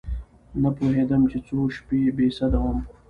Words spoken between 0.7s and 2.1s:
پوهېدم چې څو شپې